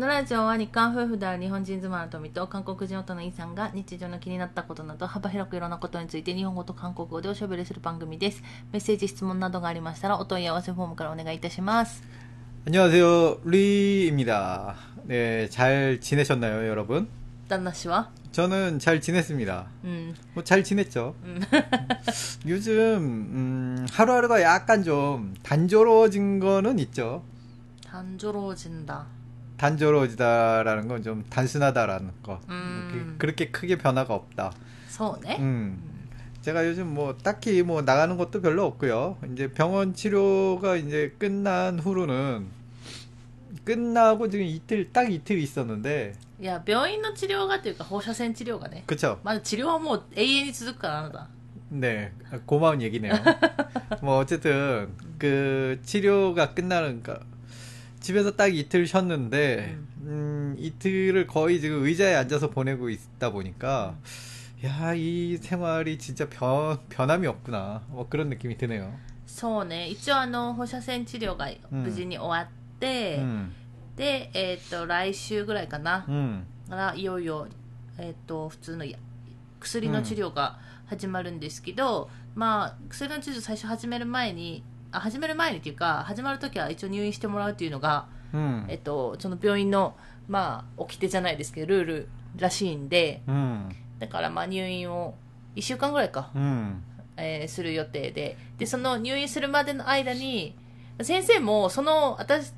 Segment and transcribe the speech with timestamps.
[0.00, 8.42] のラジオは日韓夫婦である日本人妻の富と韓国人夫のイさんが日常の気になったことなど幅広くいろんなことについて日本語と韓国語でおしゃべりする番組です。
[8.72, 12.02] メッセージ、質問などがありましたらお問い合わせフォームからお願いいたします。
[12.66, 13.40] 안녕하세요.
[13.44, 14.74] 리입니다.
[15.04, 17.08] 네, 잘 지내셨나요, 여러분?
[17.48, 19.66] 旦那氏は 저는 잘 지냈습니다.
[19.84, 20.14] うん。
[20.34, 21.14] 뭐 잘 지냈죠.
[22.46, 27.22] 요즘 음, 하루하루가 약간 좀 단조로워진 거는 있죠.
[27.82, 29.06] 誕生老人だ。
[29.60, 32.40] 단조로워지다라는 건 좀 단순하다라는 거.
[32.48, 32.88] 음.
[32.92, 34.52] 그- 그렇게 크게 변화가 없다.
[34.88, 35.36] そうね。
[35.40, 35.78] 음.
[36.42, 39.16] 제가 요즘 뭐 딱히 뭐 나가는 것도 별로 없고요.
[39.32, 42.46] 이제 병원 치료가 이제 끝난 후로는
[43.64, 48.84] 끝나고 지금 이틀 딱 이틀 있었는데 いや、病院の治療がっていうか放射線治療がね。
[48.86, 49.18] 그쵸?
[49.24, 51.28] まだ治療はもう永遠に続くからあなた。
[51.70, 52.12] 네
[52.46, 53.12] 고마운 얘기네요.
[54.02, 54.88] 뭐 어쨌든
[55.18, 57.18] 그 치료가 끝나는 까
[58.00, 63.96] 집에서 딱 이틀 쉬었는데 음, 이틀을 거의 지금 의자에 앉아서 보내고 있다 보니까
[64.64, 68.92] 야 이 생활이 진짜 변 변함이 없구나 뭐 그런 느낌이 드네요.
[69.26, 69.88] そうね。
[69.88, 73.52] 一応あの、放射線治療が無事に終わって、 음,
[73.96, 76.06] で、えっ、と、来週ぐらいかな。
[76.08, 77.46] 음, からいよいよ、
[77.98, 78.96] えっと普通のや
[79.60, 89.95] 薬の治療が始まるんですけど、まあ薬の治療最初始める前にあ 始める前にっていうか始まる時は一応入院してもらうっていうのが、うん、えっと、その病院の、
[90.27, 93.69] まあ、掟じゃないですけどルールらしいんで、うん、
[93.99, 95.15] だからまあ入院を
[95.55, 96.83] 1週間ぐらいか、うん、
[97.17, 98.37] えー、する予定で。
[98.57, 100.55] でその入院するまでの間に
[101.01, 102.53] 先生もその私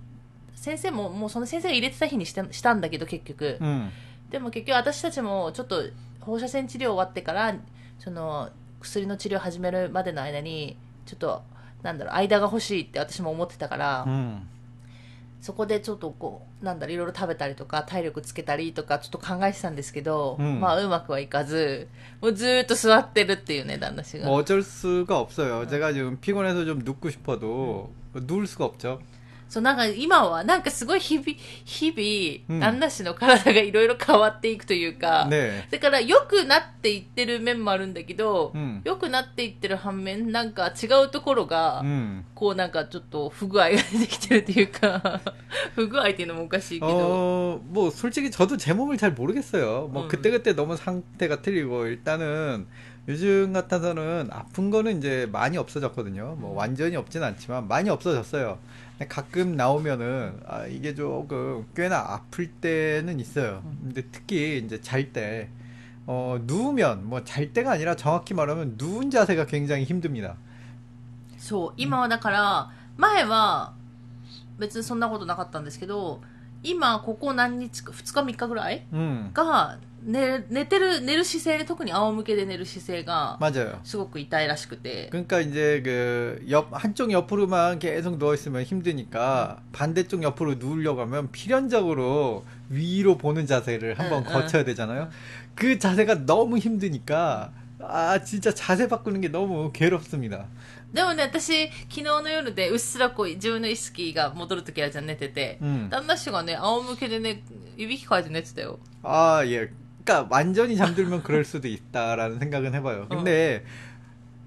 [0.55, 3.89] 先生ももうその先生が入れてた日にしたしたんだけど結局、うん、
[4.29, 5.83] でも結局私たちもちょっと
[6.19, 7.55] 放射線治療終わってから
[7.99, 8.49] その
[8.81, 11.43] 薬の治療始めるまでの間にちょっと
[11.82, 14.40] なんだろう間が欲しいって私も思ってたから、 음.
[15.40, 21.86] そこでちょっとこうなんだろういろいろ食べたりとか体力つけたりとかちょっと考えてたんですけど、うんまあうまくはいかず
[22.20, 25.68] もうずーっと座ってるっていうね旦那氏が、 뭐 어쩔 수가 없어요.
[25.68, 29.00] 제가 지금 피곤해서 좀 눕고 싶어도 누울 수가 없죠.
[29.52, 31.26] そうなんか今はなんかすごい日々
[31.64, 35.64] 日うん々旦那氏の体がいろいろ変わっていくというか、 네.
[35.70, 42.24] だから良くなっていってる面もあるんだけど、うん良くなっていってる反面なんか違うところが、 음.
[42.34, 45.22] こうなんかちょっと不具合が出てきてるっていうか
[45.74, 49.88] 不具合っていうのもおかしいけど、 어, 뭐 솔직히 저도 제 몸을 잘 모르겠어요.
[49.90, 50.08] 뭐 음.
[50.08, 52.66] 그때그때 너무 상태가 틀리고 일단은
[53.08, 56.36] 요즘 같아서는 아픈 거는 이제 많이 없어졌거든요.
[56.38, 58.58] 뭐 완전히 없진 않지만 많이 없어졌어요.
[58.98, 63.62] 근데 가끔 나오면은 아, 이게 조금 꽤나 아플 때는 있어요.
[63.82, 65.48] 근데 특히 이제 잘 때,
[66.06, 70.36] 어, 누우면 뭐 잘 때가 아니라 정확히 말하면 누운 자세가 굉장히 힘듭니다.
[71.38, 73.72] そう今はだから前は
[74.58, 76.20] 別にそんなことなかったんですけど
[76.62, 83.78] 今ここ何日か2日3日ぐらい 음, が 寝寝てる寝る姿勢で特に仰向けで寝る姿勢が 맞아요.
[83.82, 91.30] すごく痛いらしくて 그러니까 이제 그 옆 한쪽 옆으로만 계속 누워 있으면 힘드니까 반대쪽 옆으로 누우려고 하면
[91.32, 95.10] 필연적으로 위로 보는 자세를 한번 응, 거쳐야 되잖아요.
[95.54, 100.46] 그 자세가 너무 힘드니까 아 진짜 자세 바꾸는 게 너무 괴롭습니다.
[100.92, 105.88] でもね私昨日の夜でうっすらこう自分の意識が戻るときあるじゃん寝てて、 음.
[105.90, 107.42] 旦那氏がね仰向けでね
[107.76, 109.70] いびきかいて寝てたよ 아 예.
[110.03, 113.07] 그러니까 완전히 잠들면 그럴 수도 있다라는 생각은 해봐요.
[113.09, 113.63] 근데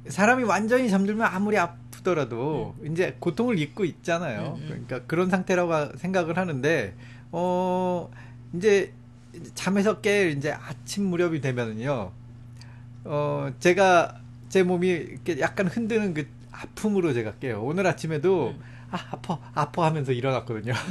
[0.06, 4.58] 사람이 완전히 잠들면 아무리 아프더라도 이제 고통을 잊고 있잖아요.
[4.58, 4.66] 음, 음.
[4.68, 6.94] 그러니까 그런 상태라고 생각을 하는데
[7.32, 8.08] 어
[8.54, 8.92] 이제
[9.54, 12.12] 잠에서 깨 이제 아침 무렵이 되면은요.
[13.04, 17.62] 어 제가 제 몸이 이렇게 약간 흔드는 그 아픔으로 제가 깨요.
[17.62, 18.62] 오늘 아침에도 음.
[18.90, 20.72] 아 아파 아파 하면서 일어났거든요.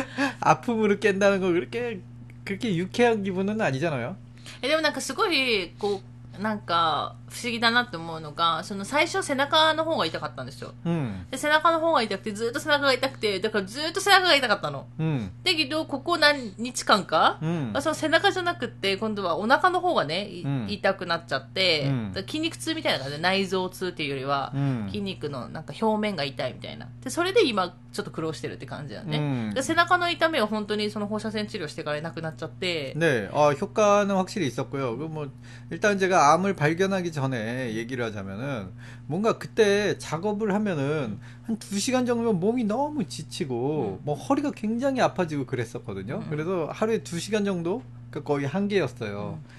[0.39, 2.01] 아픔으로 깬다는 거 그렇게
[2.43, 4.17] 그렇게 유쾌한 기분은 아니잖아요.
[4.61, 6.01] えでもなんかすごいこ
[6.37, 29.53] うなんか 不思議だなって思うのがその最初背中の方が痛かったんですよ 음, で背中の方が痛くてずっと背中が痛くてだからずっと背中が痛かったの 음, だけどここ何日間か、 음, その背中じゃなくって今度はお腹の方がね、いうん痛くなっちゃって、うんだから筋肉痛みたいな感じで内臓痛っていうよりは、 음, 筋肉のなんか表面が痛いみたいなでそれで今ちょっと苦労してるって感じだよね、 음.
[29.53, 34.97] で背中の痛みは本当にその放射線治療してからなくなっちゃって、 네, 어, 효과는 확실히 있었고요.
[34.97, 35.27] 그 뭐,
[35.69, 38.68] 일단 제가 암을 발견하기 전 에 얘기를 하자면은,
[39.06, 45.46] 뭔가 그때 작업을 하면은, 한 두 시간 정도면 몸이 너무 지치고, 뭐, 허리가 굉장히 아파지고
[45.46, 46.22] 그랬었거든요.
[46.24, 46.26] 음.
[46.30, 47.82] 그래서 하루에 두 시간 정도?
[48.10, 49.40] 그러니까 거의 한계였어요.
[49.42, 49.50] 음.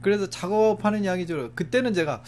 [0.00, 2.22] 그래서 작업하는 양이 좀, 그때는 제가,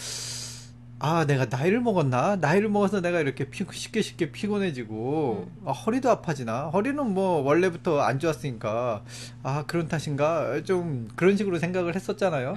[0.99, 2.37] 아, 내가 나이를 먹었나?
[2.37, 5.67] 나이를 먹어서 내가 이렇게 피, 쉽게 쉽게 피곤해지고, 음.
[5.69, 6.67] 아, 허리도 아파지나?
[6.69, 9.03] 허리는 뭐 원래부터 안 좋았으니까,
[9.43, 10.62] 아, 그런 탓인가?
[10.62, 12.55] 좀 그런 식으로 생각을 했었잖아요.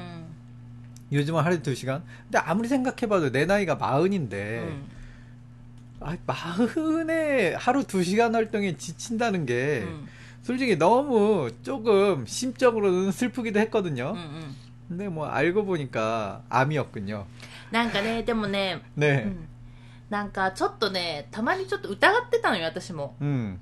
[1.14, 1.14] 음.
[1.14, 2.02] 요즘은 하루에 두 시간.
[2.24, 4.86] 근데 아무리 생각해봐도 내 나이가 마흔인데, 음.
[6.00, 10.06] 아, 마흔에 하루 두 시간 활동에 지친다는 게, 음.
[10.42, 14.12] 솔직히 너무 조금 심적으로는 슬프기도 했거든요.
[14.12, 14.54] うんうん。
[14.88, 17.26] 근데 뭐 알고 보니까 암이었군요.
[17.70, 19.24] なんかね、でもね、う 네.
[19.26, 19.46] ん
[20.08, 23.14] なんかちょっとね、たまにちょっと疑ってたのよ、私も。
[23.20, 23.58] 음.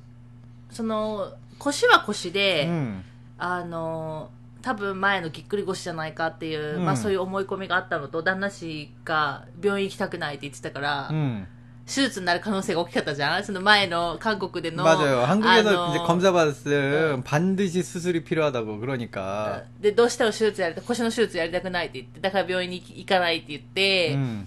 [0.70, 3.03] その、腰は腰で、 음.
[3.37, 4.31] あの、
[4.62, 11.47] 多分前のぎっくり腰じゃないかっていう、うんまあそういう思い込みがあったのと、旦那氏が病院行きたくないって言ってたから、 음.
[11.87, 14.85] 手術になる可能性が大きかったじゃんその前の韓国での。
[14.85, 15.25] 맞아요.
[15.25, 17.23] 한국에서 아, 이제 너- 검사 받았을 때 응.
[17.25, 19.62] 반드시 수술이 필요하다고 그러니까.
[19.81, 24.44] で、どうしても手術やりたい、腰の手術やりたくないって言って、だから病院に行かないって言って、 음.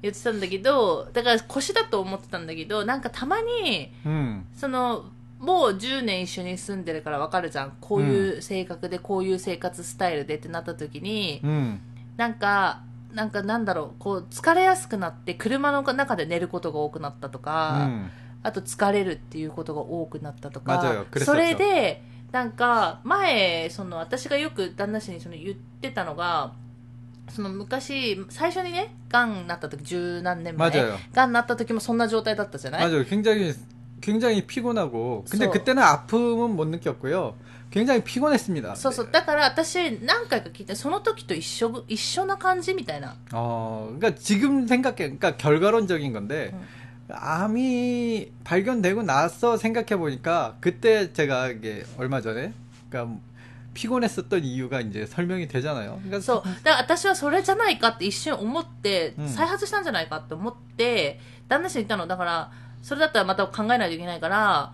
[0.00, 4.44] 言ってたんだけど、だから腰だと思ってたんだけど、なんかたまに、 음.
[4.56, 5.04] その、
[5.42, 7.72] もう10年一緒に住んでるからわかるじゃん。
[7.80, 11.78] こういう性格で、こういう生活スタイルでってなった時に、 음.
[12.16, 12.82] なんか、
[13.12, 18.10] なんかなんだろう、こう疲れやすくなって車の中で寝ることが多くなったとか、 음.
[18.42, 21.24] あと疲れるっていうことが多くなったとか 맞아요. 、 그랬었죠.
[21.24, 26.52] それで、なんか前、その私がよく旦那氏にその言ってたのが、
[27.30, 30.96] その昔、最初にね、癌になった時、十何年前、 맞아요.
[31.14, 33.04] 癌になった時もそんな状態だったじゃない 맞아요.
[33.04, 33.54] 굉장히
[34.02, 37.34] 굉장히 피곤하고 근데 서- 그때는 아픔은 못 느꼈고요.
[37.70, 38.76] 굉장히 피곤했습니다.
[38.76, 39.10] そうそう。
[39.12, 43.14] だから私何回か聞いて、その時と一緒、一緒な感じみたいな。
[43.32, 46.54] 어, 그러니까 지금 생각해, 그러니까 결과론적인 건데,
[47.10, 52.52] 암이 발견되고 나서 생각해 보니까, 그때 제가 이게 얼마 전에,
[52.88, 53.18] 그러니까
[53.74, 56.00] 피곤했었던 이유가 이제 설명이 되잖아요.
[56.02, 56.42] 그러니까 そう。
[56.64, 62.06] だから私はそれじゃないかって一瞬思ってう、ん再発したんじゃないかって思って、旦那氏に言ったの。
[62.06, 62.50] だから、
[62.82, 64.72] それだったらまた考えないといけないから、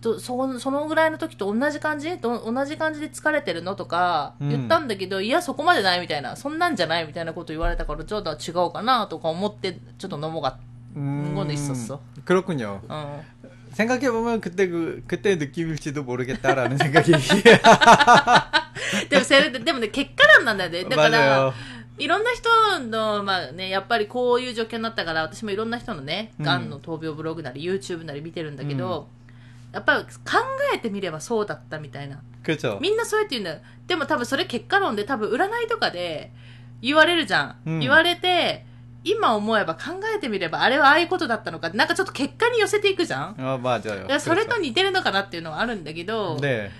[0.00, 10.54] とそそのぐらいの時と同じ感じと同じ感じで疲れてるのとかうん言ったんだけど、いや、そこまでないみたいな、そんなんじゃないみたいなこと言われたから、ちょっと違うかなとか思って、ちょっと넘어갔
[10.96, 12.00] 음, 건 있었어.
[12.24, 12.80] 그렇군요.
[12.88, 13.40] うん。
[13.72, 17.12] 생각해 보면 그때 그 그때 느낌일지도 모르겠다라는 생각이
[19.08, 20.84] でもそれで、でもね、結果論なんだよね。
[20.84, 21.54] だから、 맞아요.
[21.97, 26.69] いろんな人の、まあね、やっぱりこういう状況になったから、私もいろんな人のね、が、うん。
[26.69, 29.07] の闘病ブログなり、YouTube なり見てるんだけど、
[29.69, 30.09] うん、やっぱり考
[30.73, 32.21] えてみればそうだったみたいな。
[32.81, 33.59] みんなそうやって言うんだよ。
[33.87, 36.31] でも多分それ結果論で、多分占いとかで
[36.81, 37.55] 言われるじゃん。
[37.65, 38.65] うん、言われて、
[39.05, 41.69] 今思えば考えてみればあれはああいうことだったのか。
[41.69, 43.35] なんかちょっと結果に寄せていくじゃん。
[43.37, 46.71] あ、まあ、じゃあそれと似てるのかなっていうのはあるんだけど、ね、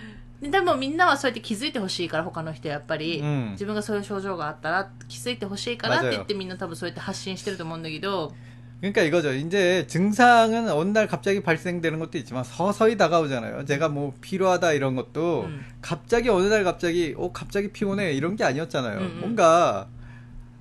[0.43, 8.33] でもみんなはそうやって気づいてほしいから他の人やっぱり、うん自分がそういう症状があったら気づいてほしいからって言ってみんな多分そうやって発信してると思うんだけど
[8.81, 9.35] 그러니까 이거죠.
[9.35, 13.67] 이제 증상은 어느 날 갑자기 발생되는 것도 있지만 서서히 다가오잖아요.
[13.67, 15.65] 제가 뭐 필요하다 이런 것도 음.
[15.83, 18.99] 갑자기 어느 날 갑자기 어 갑자기 피곤해 이런 게 아니었잖아요.
[18.99, 19.21] 음, 음.
[19.21, 19.87] 뭔가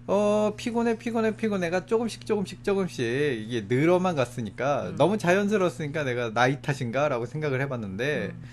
[0.06, 4.96] 어 피곤해 피곤해 피곤해가 조금씩 조금씩 조금씩 이게 늘어만 갔으니까 음.
[4.98, 8.44] 너무 자연스러웠으니까 내가 나이 탓인가라고 생각을 해봤는데 음.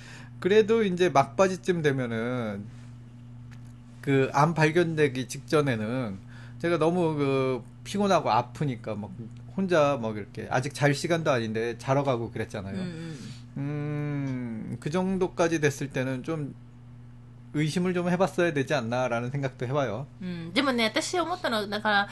[0.41, 2.65] 그래도 이제 막바지쯤 되면은
[4.03, 6.19] 그 암 발견되기 직전에는
[6.61, 9.11] 제가 너무 그 피곤하고 아프니까 막
[9.57, 12.75] 혼자 막 이렇게 아직 잘 시간도 아닌데 자러 가고 うん 그랬잖아요.
[12.77, 13.19] うん
[13.59, 16.55] 음, 그 정도까지 됐을 때는 좀
[17.55, 20.07] 의심을 좀 해봤어야 되지 않나라는 생각도 해봐요.
[20.21, 22.09] うんでもね私思ったのだから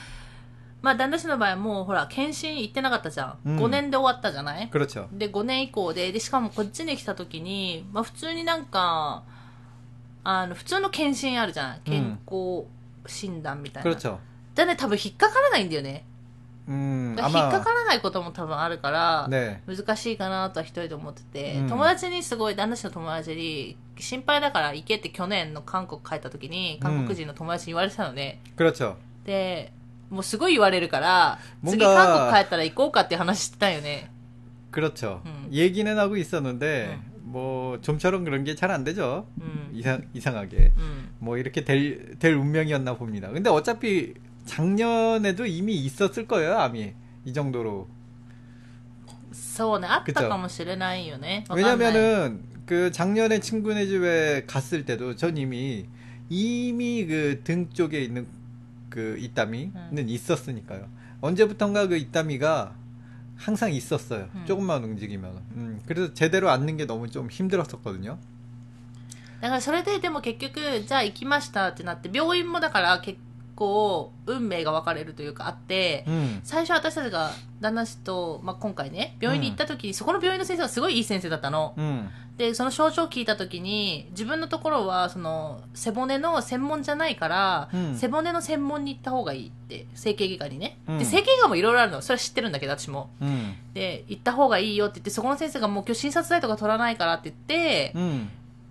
[0.83, 5.07] まあ旦那氏の場合はもうほら検診行ってなかったじゃん、うん5年で終わったじゃない 그렇죠.
[5.13, 9.23] で5年以降ででしかもこっちに来た時に、まあ、普通になんか
[10.25, 12.65] あの普通の検診あるじゃん健康
[13.07, 14.17] 診断みたいな、 그렇죠.
[14.55, 16.05] だね多分引っかからないんだよね
[16.69, 19.59] 음, だから引っか 아마 からないことも多分あるから、 네.
[19.67, 28.95] 難しいかなとは一人で思ってて、うん友達にすごい旦那氏の友達に心配だから行けって去年の韓国帰った時に韓国人の友達に言われてたのね、 그렇죠.
[29.27, 29.73] で
[30.11, 34.11] もうすごい言われるから뭔가 次韓国帰ったら行こうかっていう話してたよね
[34.71, 35.23] 그렇죠.
[35.25, 35.49] 음.
[35.53, 39.27] 얘기는 하고 있었는데 뭐 좀처럼 그런 게 잘 안 되죠.
[39.41, 40.73] うん 이상 이상하게.
[40.77, 43.29] うん 뭐 이렇게 될, 될 운명이었나 봅니다.
[43.31, 44.15] 근데 어차피
[44.45, 46.93] 작년에도 이미 있었을 거예요, 암이.
[47.25, 47.89] 이 정도로.
[49.33, 55.87] そうねあった 그쵸 かもしれないよねわかんない 왜냐면은 그 작년에 친구네 집에 갔을 때도 전 이미
[56.31, 58.27] 이미 그 등 쪽에 있는
[58.91, 60.09] 그 이따미는 음.
[60.09, 60.89] 있었으니까요.
[61.21, 62.75] 언제부턴가 그 이따미가
[63.37, 64.29] 항상 있었어요.
[64.35, 64.45] 음.
[64.47, 65.43] 조금만 움직이면.
[65.57, 68.19] 음, 그래서 제대로 앉는 게 너무 좀 힘들었었거든요.
[69.41, 73.19] だからそれででも結局じゃあ行きましたってなって病院もだから結
[73.60, 92.02] 構運命が分かれるというかあって、うん、最初私たちが旦那氏と、まあ、今回ね病院に行った時に、うん、そこの病院の先生はすごいいい先生だったの、うん、でその症状を聞いた時に自分のところはその背骨の専門じゃないから、背骨の専門に行った方がいいって整形外科にね、で整形外科もいろいろあるの。
[92.02, 93.10] それは知ってるんだけど私も、
[93.74, 97.94] で行った方がいいよって言ってそこの先生がもう今日診察代とか取らないからって言って、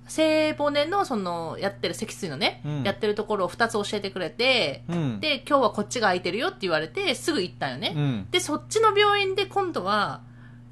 [0.07, 5.19] 背骨のそのやってる脊椎のね、うんやってるところを2つ教えてくれて、 음.
[5.21, 8.27] で今日はこっちが空いてるよって言われてすぐ行ったんよね、 음.
[8.31, 10.21] でそっちの病院で今度は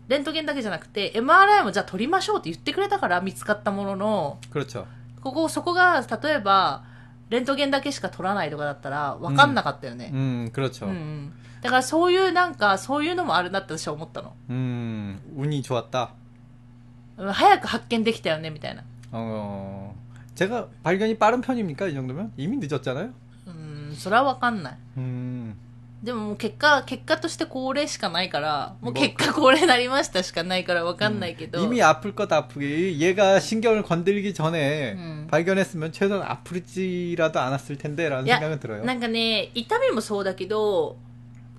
[0.09, 4.83] レントゲンだけじゃなくて MRI もじゃあ取りましょうって言ってくれたから見つかったものの 그렇죠.
[5.21, 6.83] ここそこが例えば
[7.29, 10.85] レントゲンだけしか取らないとかだったら分かんなかったよね、 음, 그렇죠.
[10.85, 16.09] うんうんだからそういうなんかそういうのもあるなって私は思ったの 음, 운이 좋았다.
[17.17, 19.95] うん早く発見できたよねみたいな 어,
[20.35, 21.87] 제가 발견이 빠른 편입니까?
[21.87, 22.31] 이 정도면?
[22.37, 23.09] 이미 늦었잖아요?
[23.47, 25.55] うんそれは分かんない 음,
[26.01, 35.27] でももう結果結果として高齢しかないからもうもう結果高齢になりましたしかないから分かんないけど、 이미 아플 것 아프게 얘가 신경을 건드리기 전에 음.
[35.29, 38.83] 발견했으면 최소한 아프지라도 않았을 텐데라는 いや 생각은 들어요.
[38.85, 40.97] なんかね痛みもそうだけど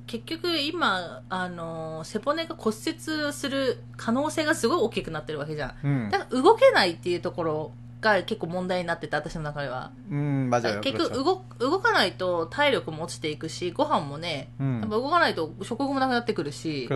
[0.07, 16.87] 結局今あの背骨が骨折する可能性がすごい大きくなってるわけじゃん、うん、だから動けないっていうところが結構問題になってた私の中では、うん、まじ、結局動動かないと体力も落ちていくしご飯もね、うん、やっぱ動かないと食後もなくなってくるし。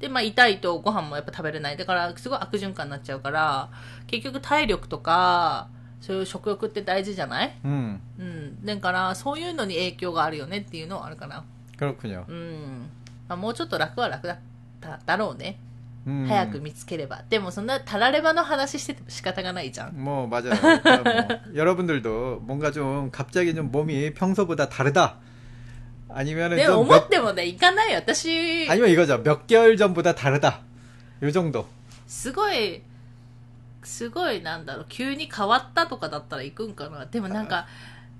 [0.00, 1.76] で、まあ、痛いとご飯もやっぱ食べれない。
[1.76, 3.68] だからすごい悪循環になっちゃうから
[4.06, 5.68] 結局体力とか
[6.00, 11.44] そういう食欲って大事じゃない、うん、うん、だからそういうのに影響があるよねっていうのはあるかな。
[11.77, 12.25] 그렇군요.
[12.27, 12.89] うん、
[13.27, 14.37] まあ、もうちょっと楽は楽だっ
[14.79, 15.57] ただろうね、
[16.07, 20.51] 음, 早く見つければでもそんなたらればの話してても仕方がないじゃん 뭐 맞아요.
[20.59, 25.17] 그러니까 뭐 여러분들도 뭔가 좀 갑자기 좀 몸이 평소보다 다르다.
[26.09, 29.23] 아니면은 でも 좀 思 몇, ってもね行かないよ私 아니면 이거죠.
[29.23, 30.61] 몇 개월 전보다 다르다.
[31.23, 31.65] 요 정도.
[32.05, 32.83] すごい
[33.83, 37.65] すごいなんだろう急に変わったとかだったら行くんかなでもなんか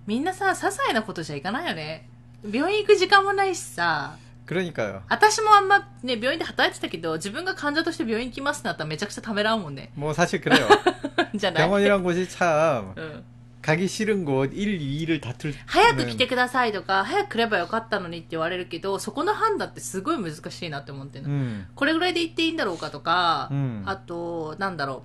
[0.08, 2.10] みんなさ些細なことじゃ行かないよね
[2.50, 5.02] 病院行く時間もないしさ 그러니까요.
[5.08, 10.68] 私もあんまね病院で働いてたけど自分が患者として病院行きますってなったらめちゃくちゃためらうもんね 뭐 사실 그래요.
[11.34, 13.24] じゃない 병원이란 곳이 참 うん、
[13.62, 25.04] 가기 싫은 곳 1, 2를 다툴 早く来てくださいとか早く来ればよかったのにって言われるけどそこの判断ってすごい難しいなって思ってるの、 음, これぐらいで行っていいんだろうかとか、うんあとなんだろ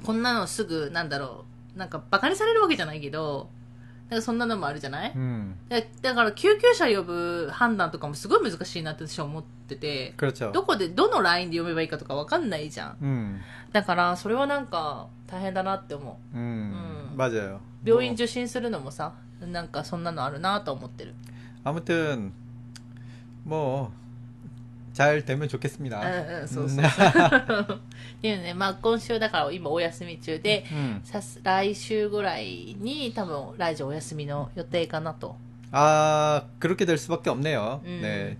[0.00, 1.44] うこんなのすぐなんだろ
[1.76, 3.48] うなんかバカにされるわけじゃないけど
[4.08, 10.50] なんかそんなのもあるじゃない、 음, でだから救急車呼ぶ判断とかもすごい難しいなって私は思ってて 그렇죠.
[10.50, 13.40] どこでどのラインで読めばいいかとかわかんないじゃん 음,
[13.72, 17.16] だからそれはなんか大変だなって思う 음, 음.
[17.18, 17.58] 맞아요.
[17.84, 21.14] 病院 뭐, 受診するのもさなんかそんなのあるなと思ってる
[21.64, 22.32] 아무튼
[23.44, 23.92] 뭐
[24.94, 26.00] 잘 되면 うん 좋겠습니다.
[26.00, 27.80] うんそうそうそう
[28.18, 31.00] っていうねまあ今 週だから今お休み中で 음.
[31.04, 35.36] さす来週ぐらいに多分ラジオお休みの予定かなと
[35.70, 37.80] 아 그렇게 될 수밖에 없네요.
[37.84, 38.00] 음.
[38.02, 38.36] 네,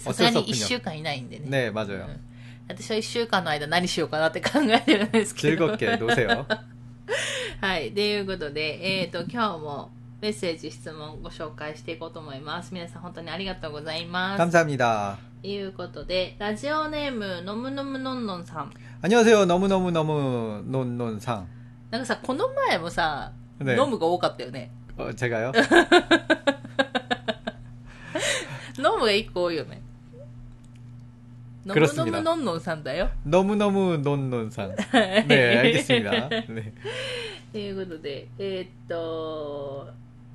[0.00, 2.06] さすがに어쩔 수 1週間いないんでね 네 맞아요.
[2.06, 2.20] うん
[2.66, 6.46] 私は1週間の間何しようかなって考えてるんですけど 즐겁게 노세요.
[7.60, 9.90] はいということで、えっと今日も
[10.22, 15.27] メッセージ質問ご紹介していこうと思います皆さん本当にありがとうございます 감사합니다.
[15.42, 19.44] ということでラジオネームのむのむのんのんさん 안녕하세요.
[19.44, 21.44] 너무너무너무 논논상.
[21.90, 25.52] なんかさこの前もさ、ね飲むが多かったよね 어, 제가요?
[28.78, 29.82] 飲むが1個多いよね
[31.66, 34.74] のむ 그렇습니다 のむのんのんさんだよ 너무너무 논논상.
[35.28, 36.28] 네, 알겠습니다.
[36.48, 36.72] 네.
[37.52, 39.88] ということで、えーっと、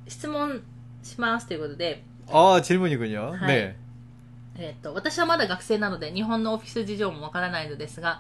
[0.08, 0.62] 質問
[1.04, 3.34] しますということで、 어, 질문이군요.
[3.38, 3.48] 하이.
[3.48, 3.76] 네.
[4.58, 8.20] えーっと、私はまだ学生なので日本のオフィス事情もわからないのですが、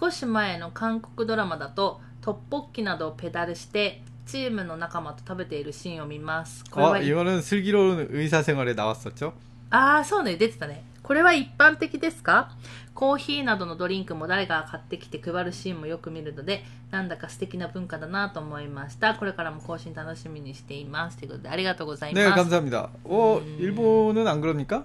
[0.00, 6.64] 少し前の韓国ドラマだと、トッポッキなどをペダルして、チームの仲間と食べているシーンを見ます。
[6.70, 9.32] これ 어, は、 이거는 슬기로운 의사생활에 나왔었죠?
[9.70, 10.82] ああ、そうね、出てたね。
[11.04, 12.50] これは一般的ですか
[12.92, 19.14] コーヒーなどのドリンクも誰かが買ってきて配るシーンもよく見るので、なんだか素敵な文化だなと思いました。
[19.14, 21.18] これからも更新楽しみにしています。
[21.18, 22.28] ということで、ありがとうございます。
[22.28, 22.90] 네, 감사합니다.
[23.04, 23.56] 어, 음.
[23.60, 24.84] 일본은 안 그럽니까?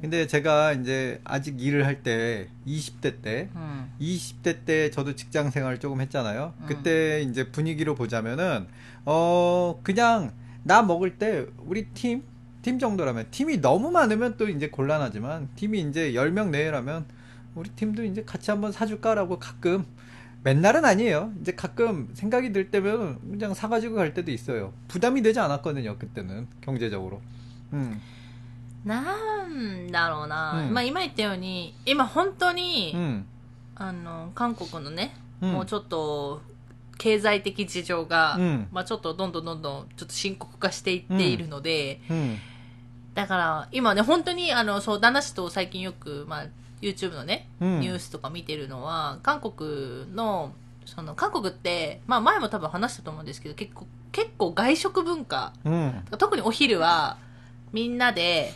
[0.00, 3.90] 근데 제가 이제 아직 일을 할 때 20대 때 음.
[4.00, 6.54] 20대 때 저도 직장 생활을 조금 했잖아요.
[6.60, 6.66] 음.
[6.66, 8.66] 그때 이제 분위기로 보자면은
[9.04, 12.30] 어 그냥 나 먹을 때 우리 팀
[12.62, 17.06] 팀 정도라면 팀이 너무 많으면 또 이제 곤란하지만 팀이 이제 10명 내외라면
[17.54, 19.84] 우리 팀도 이제 같이 한번 사줄까라고 가끔
[20.42, 21.32] 맨날은 아니에요.
[21.40, 24.72] 이제 가끔 생각이 들 때면 그냥 사가지고 갈 때도 있어요.
[24.88, 25.98] 부담이 되지 않았거든요.
[25.98, 27.20] 그때는 경제적으로.
[27.72, 28.00] 음,
[28.84, 30.74] なんだろうな、うん。
[30.74, 33.26] まあ今言ったように今本当に、うん。
[33.74, 35.52] あの韓国のね、うん。
[35.52, 36.42] もうちょっと
[36.98, 38.68] 経済的事情が、うん。
[38.72, 42.38] まあちょっとどんどんどんどんちょっと深刻化していっているので、うん。
[43.14, 46.46] だから今ね本当にあのそう旦那氏と最近よく、まあ、
[46.80, 50.52] YouTube のね、ニュースとか見てるのは韓国の
[50.86, 56.04] その韓国って、まあ、前も多分話したと思うんですけど結構結構外食文化うん。
[56.18, 57.18] 特にお昼は
[57.72, 58.54] みんなで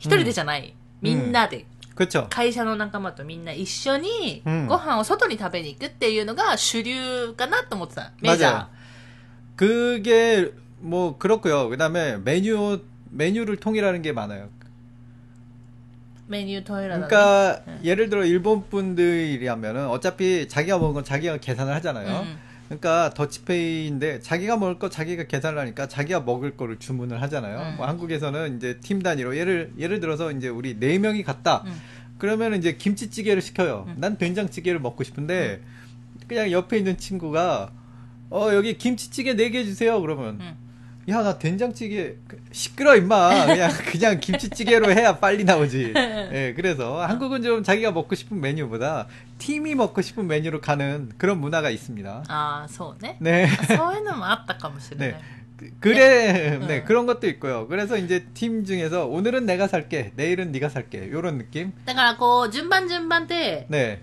[0.00, 1.64] 一人でじゃない、みんなで
[1.94, 2.28] 그렇죠.
[2.28, 8.12] 会社の仲間とみんな一緒にうんご飯を外に食べに行くっていうのが主流かなと思ってた。
[8.20, 8.66] メジャー 맞아요. 。
[9.56, 11.68] 그게 뭐 그렇고요.
[11.70, 14.50] 그다음에 메뉴 메뉴를 통일하는 게 많아요.
[16.28, 17.06] メニュートイレだね。
[17.06, 17.80] 그러니까 네.
[17.84, 22.22] 예를 들어 일본 분들이라면은 어차피 자기가 먹은 건 자기가 계산을 하잖아요.
[22.22, 22.38] 음.
[22.71, 27.59] 그러니까 더치페이인데 자기가 먹을 거 자기가 계산을 하니까 자기가 먹을 거를 주문을 하잖아요.
[27.71, 27.75] 음.
[27.77, 31.63] 뭐 한국에서는 이제 팀 단위로 예를 예를 들어서 이제 우리 네 명이 갔다.
[31.65, 31.73] 음.
[32.17, 33.85] 그러면 이제 김치찌개를 시켜요.
[33.89, 33.95] 음.
[33.97, 35.61] 난 된장찌개를 먹고 싶은데
[36.27, 37.71] 그냥 옆에 있는 친구가
[38.29, 39.99] 어 여기 김치찌개 네 개 주세요.
[39.99, 40.55] 그러면 음.
[41.10, 42.16] 야 나 된장찌개
[42.50, 45.92] 시끄러 임마 그냥 그냥 김치찌개로 해야 빨리 나오지.
[45.96, 49.06] 예, 그래서 한국은 좀 자기가 먹고 싶은 메뉴보다
[49.38, 52.24] 팀이 먹고 싶은 메뉴로 가는 그런 문화가 있습니다.
[52.26, 53.18] ああ、そうね。
[53.20, 53.46] 네.
[53.76, 55.08] そういうのもあったかもしれない。
[55.12, 55.20] 네.
[55.56, 56.58] 그- 그래, 네.
[56.66, 56.84] 네, 응.
[56.84, 57.68] 그런 것도 있고요.
[57.68, 61.72] 그래서 이제 팀 중에서 오늘은 내가 살게, 내일은 네가 살게, 요런 느낌?
[61.86, 64.00] だからこう、順番順番で、 네,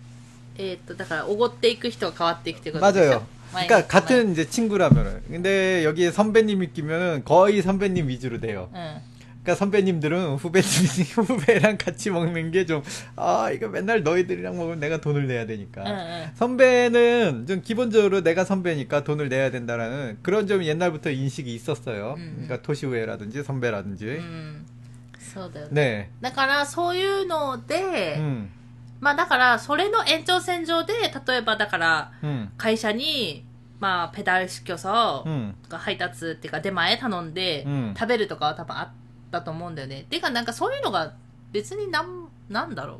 [0.57, 3.27] えーっと、だからおごっていく人が変わっていくってことでしょ 맞아요.
[3.53, 8.69] 毎日 그러니까 같은 이제 친구라면은, 근데 여기에 선배님이 끼면은 거의 선배님 위주로 돼요.
[8.73, 9.13] うん。
[9.43, 10.63] 그러니까 선배님들은 후배님,
[11.15, 12.81] 후배랑 같이 먹는 게 좀,
[13.17, 15.83] 아, 이거 맨날 너희들이랑 먹으면 내가 돈을 내야 되니까.
[15.83, 16.31] うんうん。
[16.35, 22.15] 선배는 좀 기본적으로 내가 선배니까 돈을 내야 된다라는 그런 좀 옛날부터 인식이 있었어요.
[22.17, 22.45] 음.
[22.45, 24.05] 그러니까 토시우에라든지 선배라든지.
[24.05, 24.65] うん。
[25.19, 25.73] そうだよね。
[25.73, 26.09] 네.
[26.21, 28.49] だからそういうので、 음,
[28.99, 30.93] まあだからそれの延長線上で、
[31.27, 33.45] 例えばだから 음, 会社に、
[33.79, 38.91] まあペダル시켜서 음, 配達っていうか出前頼んでうん食べるとかは多分あっ
[39.31, 40.05] たと思うんだよね。
[40.09, 41.13] てかなんかそういうのが
[41.51, 42.97] 別になん、なんだろう。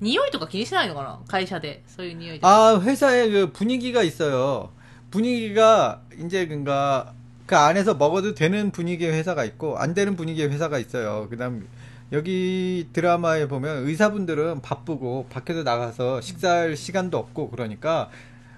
[0.00, 1.82] 匂いとか気にしないのかな会社で。
[1.86, 2.74] そういう匂いとか。
[2.74, 4.70] 아, 회사에 그 분위기가 있어요.
[5.10, 7.12] 분위기가 이제 그니까
[7.46, 11.28] 그 안에서 먹어도 되는 분위기의 회사가 있고 안 되는 분위기의 회사가 있어요.
[11.28, 11.68] 그다음
[12.15, 18.09] 여기 드라마에 보면 의사분들은 바쁘고 밖에도 나가서 식사할 시간도 없고 그러니까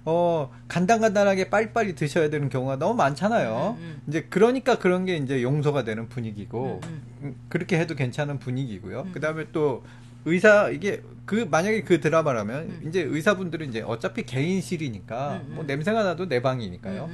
[0.06, 3.76] 어, 간단간단하게 빨리빨리 드셔야 되는 경우가 너무 많잖아요.
[3.78, 3.88] 음, 음.
[3.96, 4.02] 음.
[4.08, 7.02] 이제 그러니까 그런 게 이제 용서가 되는 분위기고, 음, 음.
[7.24, 9.08] 음 그렇게 해도 괜찮은 분위기고요.
[9.12, 9.84] 그 다음에 또
[10.24, 16.42] 의사, 이게 그, 만약에 그 드라마라면, 이제 의사분들은 이제 어차피 개인실이니까, 뭐 냄새가 나도 내
[16.42, 17.10] 방이니까요.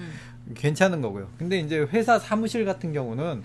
[0.54, 1.30] 괜찮은 거고요.
[1.40, 3.44] 근데 이제 회사 사무실 같은 경우는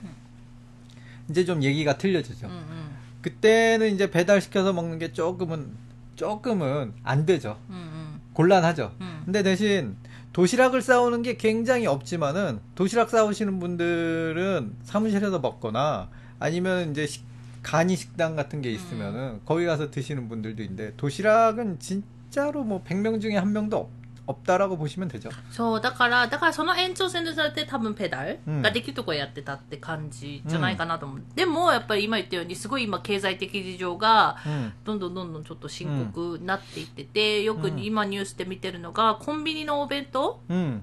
[1.30, 2.46] 이제 좀 얘기가 틀려지죠.
[2.46, 2.96] 음, 음.
[3.22, 5.70] 그때는 이제 배달시켜서 먹는 게 조금은,
[6.16, 7.58] 조금은 안 되죠.
[7.68, 8.20] 음, 음.
[8.32, 8.92] 곤란하죠.
[9.00, 9.22] 음.
[9.24, 9.96] 근데 대신
[10.32, 17.24] 도시락을 싸오는 게 굉장히 없지만은 도시락 싸오시는 분들은 사무실에서 먹거나 아니면 이제 식,
[17.62, 23.36] 간이 식당 같은 게 있으면은 거기 가서 드시는 분들도 있는데 도시락은 진짜로 뭐 100명 중에
[23.36, 23.90] 한 명도
[24.27, 25.29] 없, 없다라고 보시면 되죠.
[25.51, 31.23] そう、だから、だからその延長線でされて多分ペダルうんができるとこやってたって感じじゃないかなと思う。
[31.35, 34.71] でも、やっぱり今言ったように、すごい今経済的事情が、 음.
[34.85, 40.81] どんどんどんどんちょっと深刻になっていってて、よくうん今ニュースで見てるのが、コンビニのお弁当 음.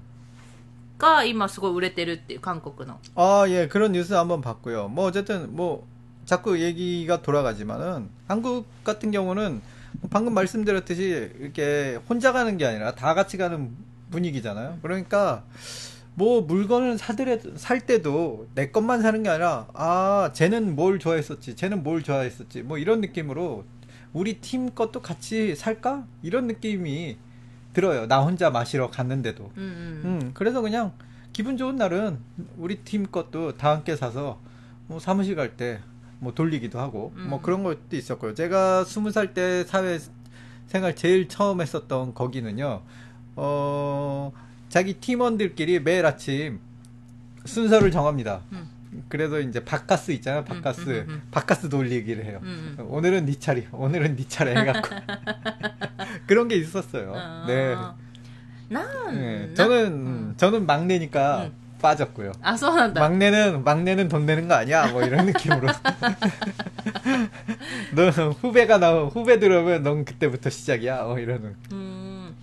[0.99, 2.99] が今すごい売れてるっていう、韓国の。
[3.15, 4.87] 아, 예, 그런 뉴스 한번 봤고요.
[4.87, 5.87] 뭐, 어쨌든, 뭐,
[6.25, 9.63] 자꾸 얘기가 돌아가지만은, 한국 같은 경우는,
[10.10, 13.70] 방금 말씀드렸듯이 이렇게 혼자 가는 게 아니라 다 같이 가는
[14.10, 14.78] 분위기잖아요.
[14.82, 15.44] 그러니까
[16.14, 21.82] 뭐 물건을 사들에 살 때도 내 것만 사는 게 아니라 아 쟤는 뭘 좋아했었지 쟤는
[21.82, 23.64] 뭘 좋아했었지 뭐 이런 느낌으로
[24.14, 27.18] 우리 팀 것도 같이 살까 이런 느낌이
[27.74, 30.02] 들어요 나 혼자 마시러 갔는데도 음, 음.
[30.04, 30.92] 음 그래서 그냥
[31.34, 32.18] 기분 좋은 날은
[32.56, 34.40] 우리 팀 것도 다 함께 사서
[34.86, 35.80] 뭐 사무실 갈 때
[36.18, 37.28] 뭐 돌리기도 하고 음.
[37.30, 38.34] 뭐 그런 것도 있었고요.
[38.34, 39.98] 제가 스무 살 때 사회
[40.66, 42.82] 생활 제일 처음 했었던 거기는요.
[43.36, 44.32] 어,
[44.68, 46.58] 자기 팀원들끼리 매일 아침
[47.44, 48.40] 순서를 정합니다.
[48.52, 48.68] 음.
[49.08, 50.44] 그래도 이제 바카스 있잖아요.
[50.44, 50.80] 바카스.
[50.80, 51.22] 음, 음, 음.
[51.30, 52.40] 바카스 돌리기를 해요.
[52.42, 52.86] 음, 음.
[52.88, 53.66] 오늘은 네 차례.
[53.70, 54.88] 오늘은 네 차례 해 갖고.
[56.26, 57.12] 그런 게 있었어요.
[57.14, 57.44] 어.
[57.46, 57.74] 네.
[58.68, 59.46] 난 네.
[59.48, 60.34] 나- 저는, 음.
[60.38, 61.52] 저는 막내니까 음.
[61.81, 62.31] 빠졌고요.
[62.43, 63.01] 아,そうなんだ。
[63.01, 64.87] 막내는, 막내는 돈 내는 거 아니야?
[64.91, 65.67] 뭐 이런 느낌으로.
[67.95, 71.05] 너 후배가 나오, 후배 들어오면 넌 그때부터 시작이야?
[71.05, 71.55] 어, 이러는.
[71.71, 72.35] うん。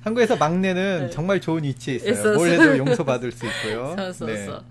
[0.03, 1.11] 한국에서 막내는 네.
[1.11, 2.13] 정말 좋은 위치에 있어요.
[2.13, 2.35] 있었어요.
[2.37, 3.95] 뭘 해도 용서받을 수 있고요.
[3.97, 4.63] そ うそうそう、 네.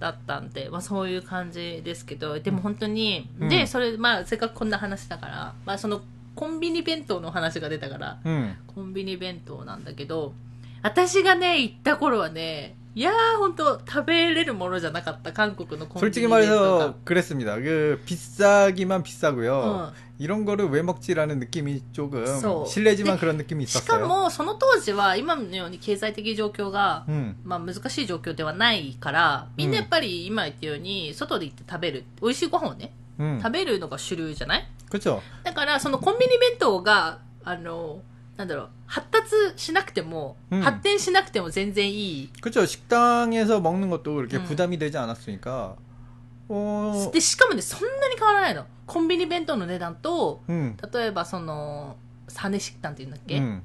[0.00, 6.00] だったんで、まあ、そういう感じですけどでも本当に、うんでそれまあせっかくこんな話だから、まあ、その
[6.34, 8.56] コンビニ弁当の話が出たから 음.
[8.74, 10.32] コンビニ弁当なんだけど
[10.82, 17.56] 私がね行った頃はね いやー本当食べれるものじゃなかった韓国のコンビ 솔직히 ニ弁当が 말해서 그랬습니다.
[17.56, 19.54] 그 비싸기만 비싸고요.
[19.54, 19.92] 어.
[20.18, 22.64] 이런 거를 왜 먹지라는 느낌이 조금 소.
[22.66, 23.20] 실례지만 네.
[23.20, 24.06] 그런 느낌이 しか 있었어요.
[24.06, 27.34] もその当時は今のように経済的状況が、 음.
[27.44, 33.38] まあ、難しい状況ではないからみんなやっぱり今言ったように外で行って食べる美味しいご飯をね 음.
[33.42, 35.20] 食べるのが主流じゃない 그렇죠.
[35.44, 38.02] だから、そのコンビニ弁当が、あの、
[38.36, 42.30] なんだろう、発達しなくても、うん発展しなくても全然いい。
[42.40, 42.64] 그렇죠.
[42.66, 44.44] 식당에서 먹는 것도 그렇게 음.
[44.44, 45.76] 부담이 되지 않았으니까.
[46.48, 47.10] 어.
[47.12, 48.66] で、しかもね、そんなに変わらないの。
[48.86, 50.76] コンビニ弁当の値段と、 음.
[50.92, 51.96] 例えばその、
[52.28, 53.60] サネ食堂っていうんだっけ、 음.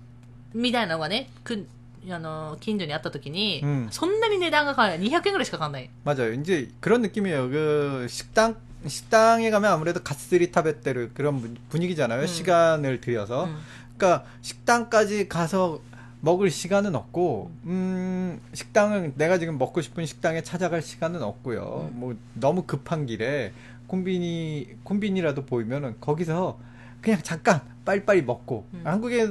[0.53, 1.67] みたいなのがね、く
[2.09, 5.07] あの、近所にあった時に、うんそんなに値段が変わらない。
[5.07, 5.89] 200円ぐらいしか変わらない。
[6.05, 6.33] 맞아요.
[6.33, 7.49] 이제 그런 느낌이에요.
[7.49, 12.21] 그 식당 식당에 가면 아무래도 가스리 타베테르 그런 분- 분위기잖아요.
[12.21, 12.27] 음.
[12.27, 13.45] 시간을 들여서.
[13.45, 13.57] うん。
[14.02, 15.80] 그러니까 식당까지 가서
[16.20, 17.70] 먹을 시간은 없고 음.
[17.70, 21.90] 음 식당은 내가 지금 먹고 싶은 식당에 찾아갈 시간은 없고요.
[21.92, 22.00] 음.
[22.00, 23.52] 뭐 너무 급한 길에
[23.86, 26.58] 콤비니 콤비니라도 보이면은 거기서
[27.00, 28.80] 그냥 잠깐 빨리빨리 먹고 음.
[28.84, 29.30] 한국에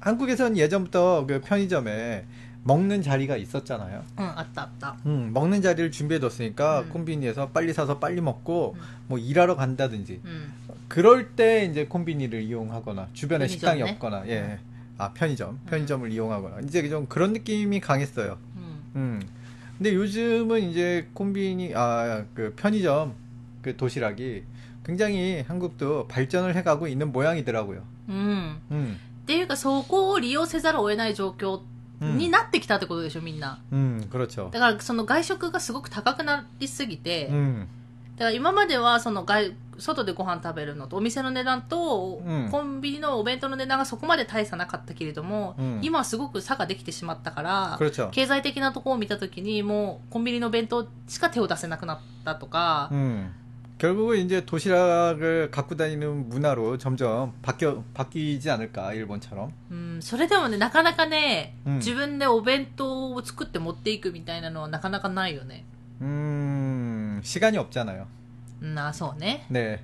[0.00, 2.24] 한국에선 예전부터 그 편의점에
[2.64, 4.02] 먹는 자리가 있었잖아요.
[4.18, 4.96] 응, 아따 아따.
[5.06, 6.88] 음, 먹는 자리를 준비해 뒀으니까 음.
[6.88, 8.80] 콤비니에서 빨리 사서 빨리 먹고 음.
[9.08, 10.20] 뭐 일하러 간다든지.
[10.24, 10.52] 음.
[10.87, 13.91] 그럴 때 이제 콤비니를 이용하거나 주변에 편의점, 식당이 네?
[13.91, 14.59] 없거나 예.
[14.97, 18.37] 아 편의점 편의점을 이용하거나 이제 좀 그런 느낌이 강했어요.
[18.55, 19.01] うん。
[19.01, 19.21] 음.
[19.77, 23.15] 근데 요즘은 이제 콤비니 아 그 편의점
[23.61, 24.43] 그 도시락이
[24.85, 27.83] 굉장히 한국도 발전을 해가고 있는 모양이더라고요.
[28.09, 28.61] うん。
[28.71, 28.97] 음.
[29.23, 31.61] っていうか、そこを利用せざるを得ない状況
[32.01, 32.17] 음.
[32.17, 33.59] になってきたってことでしょ、みんな。
[33.71, 34.49] 음, 그렇죠.
[34.51, 37.67] だからその外食がすごく高くなりすぎて、 음.
[38.17, 48.09] だから今まではその外 外でご飯食べるのとお店の値段と、うんコンビニのお弁当の値段がそこまで大差なかったけれども、うん今はすごく差ができてしまったから、 그렇죠.
[48.11, 53.33] 経済的なところを見たときにもうコンビニの弁当しか手を出せなくなったとか、 음.
[53.77, 59.49] 결국은 이제 도시락을 갖고 다니는 문화로 점점 바뀌어 바뀌지 않을까 일본처럼.
[59.71, 65.65] うん、それでもね、なかなかね、うん自分でお弁当を作って持っていくみたいなのはなかなかないよね。
[65.99, 68.05] 음, 시간이 없잖아요.
[68.60, 69.46] 나서네.
[69.48, 69.80] 네.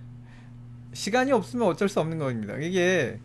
[0.93, 2.55] 시간이 없으면 어쩔 수 없는 겁니다.
[2.59, 3.19] 이게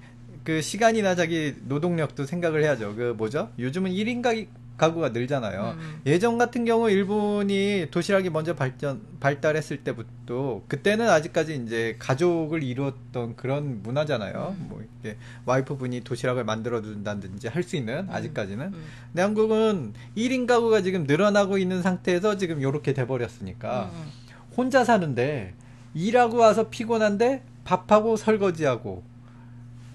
[0.44, 2.96] 그 시간이나 자기 노동력도 생각을 해야죠.
[2.96, 3.52] 그 뭐죠?
[3.60, 4.32] 요즘은 1인 가,
[4.78, 5.76] 가구가 늘잖아요.
[5.78, 6.02] 음.
[6.06, 13.82] 예전 같은 경우 일본이 도시락이 먼저 발전 발달했을 때부터 그때는 아직까지 이제 가족을 이루었던 그런
[13.84, 14.56] 문화잖아요.
[14.58, 14.68] 음.
[14.70, 18.10] 뭐 이렇게 와이프분이 도시락을 만들어 준다든지 할 수 있는 음.
[18.10, 18.68] 아직까지는.
[18.68, 18.84] 음.
[19.08, 23.92] 근데 한국은 1인 가구가 지금 늘어나고 있는 상태에서 지금 요렇게 돼 버렸으니까.
[23.94, 24.27] 음.
[24.58, 25.54] 혼자 사는데
[25.94, 29.04] 일하고 와서 피곤한데 밥하고 설거지하고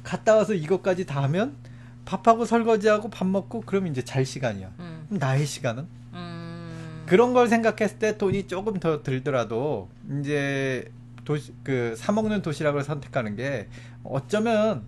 [0.03, 1.57] 갔다 와서 이것까지 다 하면
[2.05, 4.71] 밥하고 설거지하고 밥 먹고 그럼 이제 잘 시간이야.
[4.81, 5.05] 음.
[5.09, 5.87] 그럼 나의 시간은?
[6.15, 7.03] 음.
[7.07, 9.89] 그런 걸 생각했을 때 돈이 조금 더 들더라도
[10.21, 10.91] 이제
[11.25, 13.69] 도시 그 사 먹는 도시락을 선택하는 게
[14.03, 14.83] 어쩌면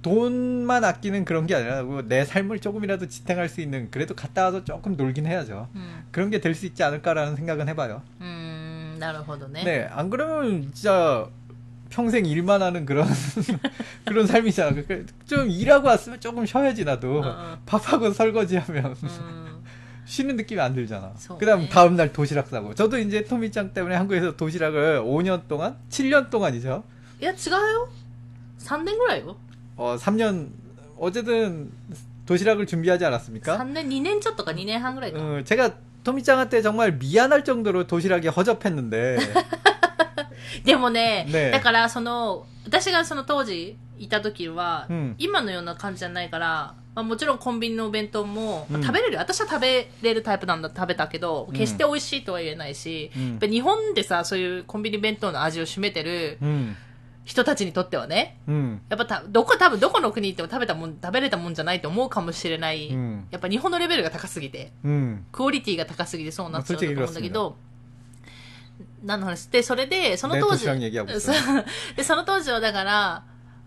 [0.00, 4.96] 돈만 아끼는 그런 게 아니라 뭐내 삶을 조금이라도 지탱할 수 있는 그래도 갔다 와서 조금
[4.96, 5.68] 놀긴 해야죠.
[5.76, 6.02] 음.
[6.10, 8.02] 그런 게 될 수 있지 않을까라는 생각은 해봐요.
[8.20, 8.41] 음.
[9.01, 9.63] なるほどね。
[9.63, 11.27] 네, 안 그러면 진짜
[11.89, 13.07] 평생 일만 하는 그런
[14.05, 14.71] 그런 삶이잖아.
[14.87, 17.19] 그- 좀 일하고 왔으면 조금 쉬어야지 나도.
[17.21, 17.57] 어, 어.
[17.65, 19.63] 밥하고 설거지하면 음.
[20.05, 22.75] 쉬는 느낌이 안 들잖아.そうね 그다음 다음 날 도시락 싸고.
[22.75, 26.83] 저도 이제 토미짱 때문에 한국에서 도시락을 5년 동안, 7년 동안이죠.
[27.21, 27.89] いや、違うよ。
[28.59, 29.35] 3年ぐらいよ。
[29.75, 30.49] 어, 3년
[30.97, 31.71] 어쨌든
[32.25, 33.57] 도시락을 준비하지 않았습니까?
[33.57, 35.19] 3年、2年ちょっとか2年半ぐらいか。
[35.19, 39.17] 어, 제가 토미짱한테 정말 미안할 정도로 도시락이 허접했는데
[40.63, 56.75] でもね、ねだからその、私がその当時いた時は、うん今のような感じじゃないから、まあ、もちろんコンビニのお弁当も、まあうん食べれるよ私は食べれるタイプなんだ食べたけどん決して美味しいとは言えないし、うんやっぱ日本でさそういうコンビニ弁当の味を占めてる 음,
[57.24, 67.56] 人たちにとってはね、うん、やっぱたどこ多分どこの国行っても食べたもん食べれたもんじゃないと思うかもしれない、うん、やっぱ日本のレベルが高すぎて、うん、クオリティが高すぎてそうなっちゃうと思うんだけど。
[69.04, 69.46] 何の話？
[69.48, 73.24] でそれでその当時、でその当時はだから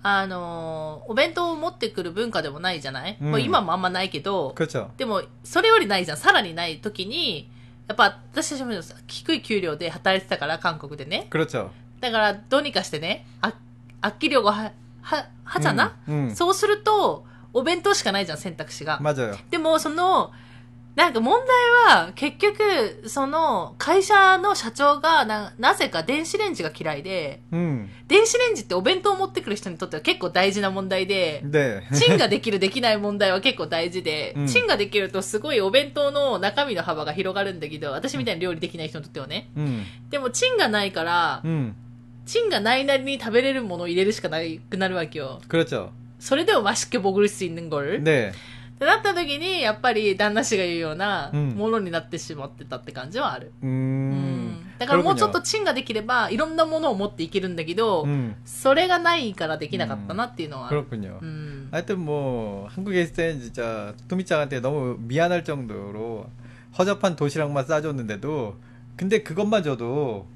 [0.08, 4.54] あの、お弁当を持ってくる文化でもないじゃない、うん、もう今もあんまないけど、
[4.98, 6.18] でも、それよりないじゃん。
[6.18, 7.50] さらにない時に、
[7.88, 8.74] やっぱ私たちも
[9.08, 11.26] 低い給料で働いてたから、韓国でね。
[12.05, 12.05] 그렇죠.
[12.05, 13.53] だから、どうにかしてね、あ、
[14.01, 14.73] 空き量がは、
[15.03, 16.35] は、はじゃな、 음, 음.
[16.35, 18.99] そうすると、お弁当しかないじゃん、選択肢が。
[19.01, 19.37] 맞아요.
[19.51, 20.33] でも、その、
[20.97, 21.39] なんか問
[21.87, 31.83] 題は、結局、その、会社の社長がな、なぜか電子レンジが嫌いで、 음, 電子レンジってお弁当を持ってくる人にとっては結構大事な問題で、 네.
[31.97, 39.49] チンができるできない問題は結構大事で、 うんチンができるとすごいお弁当の中身の幅が広がるんだけど、私みたいに料理できない人にとってはね。
[39.57, 41.75] 음, でもチンがないから、 음,
[42.27, 44.39] チンがないなりに食べれるものを入れるしかな
[44.71, 45.41] くなるわけよ。
[45.49, 45.91] 그렇죠.
[46.19, 48.03] それでも맛있게먹을수 있는 걸。
[48.03, 48.33] 네.
[48.33, 53.53] ってなった時に、やっぱり旦那氏が言うようなうんものになってしまってたって感じはある。
[53.63, 60.83] う 음, だからもうちょっとチンができれば、いろんなものを持っていけるんだけど、 음, それがないからできなかったなっていうのはある。
[60.83, 61.19] 그렇군요.
[61.21, 61.69] うん。
[61.73, 66.27] 하여튼 뭐 한국에 있을 때 진짜 토미짱한테 너무 미안할 정도로
[66.79, 68.57] 허접한 도시락만 싸줬는데도
[68.97, 70.27] 근데 그것마저도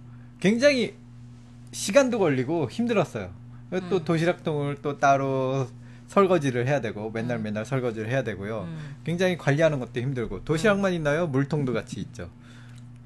[0.40, 0.95] 굉장히
[1.73, 3.31] 시간도 걸리고 힘들었어요.
[3.90, 4.05] 또 음.
[4.05, 5.67] 도시락통을 또 따로
[6.09, 7.43] 설거지를 해야 되고 맨날 음.
[7.43, 8.62] 맨날 설거지를 해야 되고요.
[8.62, 11.27] うん 굉장히 관리하는 것도 힘들고 도시락만 있나요?
[11.27, 12.29] 물통도 같이 있죠.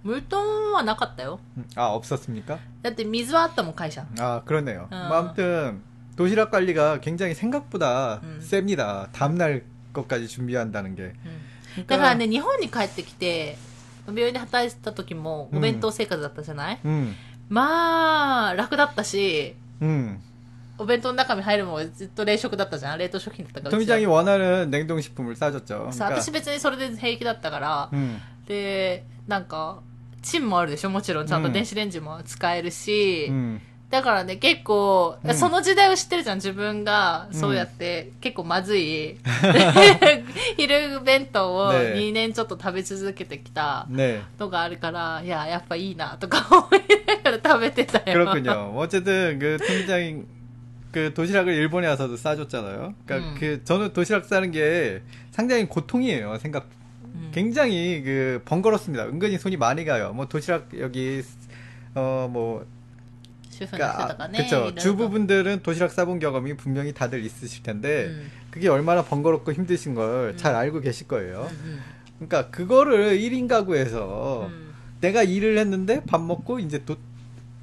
[0.03, 1.41] ムルトンはなかったよ。
[1.57, 2.59] 음, 아 없었습니까?
[2.83, 4.05] だって水はあったもん、会社。
[4.19, 4.89] 아 그러네요.
[4.91, 5.07] 어.
[5.09, 5.83] 뭐 아무튼
[6.17, 8.39] 도시락 관리가 굉장히 생각보다 음.
[8.41, 9.09] 셉니다.
[9.13, 11.03] 다음날 것까지 준비한다는 게.
[11.03, 13.57] うんだからね、日本に帰ってきて、
[14.07, 17.15] 病院で働いてた時もお弁当生活だったじゃない、 음,
[17.53, 20.19] まあ、楽だったし、 음.
[20.81, 23.79] お弁当の中身入るもんずっと冷食だったじゃん冷凍食品だったから。
[23.79, 25.91] うちは 토미짱이 원하는 냉동식품을 싸줬죠.
[25.91, 29.81] さ 그러니까, 私別にそれで平気だったから、 음, で、なんか、
[30.23, 31.27] チンもあるでしょもちろん。
[31.27, 39.19] ちゃんと電子レンジも使えるし、 음, だからね、結構、うんその時代を知ってるじゃん、自分が、そうやって、結構まずい、
[40.57, 44.21] 昼弁当をね2年ちょっと食べ続けてきた 네.
[44.39, 48.05] のがあるから、いや、やっぱいいな、とか思いながら 食べてたよ。
[48.19, 48.73] 그렇군요.
[48.77, 50.23] 어쨌든 그 토미짱이
[50.93, 52.95] 그 도시락을 일본에 와서도 싸줬잖아요.
[53.05, 53.37] 그러니까 음.
[53.39, 56.39] 그 저는 도시락 싸는 게 상당히 고통이에요.
[56.39, 56.67] 생각
[57.15, 59.05] うん 굉장히 그 번거롭습니다.
[59.07, 60.13] 은근히 손이 많이 가요.
[60.15, 61.23] 뭐 도시락 여기
[61.95, 62.65] 어뭐
[63.51, 64.39] 主婦の人とかね。
[64.39, 68.31] いろい 그쵸 ろと 주부분들은 도시락 싸본 경험이 분명히 다들 있으실 텐데 うん。
[68.51, 70.57] 그게 얼마나 번거롭고 힘드신 걸 잘 음.
[70.59, 71.49] 알고 계실 거예요.
[71.51, 71.81] うん
[72.29, 74.69] 그러니까 그거를 1인 가구에서 うん
[75.01, 76.97] 내가 일을 했는데 밥 먹고 이제 또